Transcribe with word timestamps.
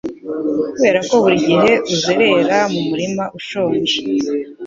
Kuberako 0.73 1.13
burigihe 1.23 1.71
uzerera 1.93 2.57
numutima 2.71 3.23
ushonje. 3.39 3.95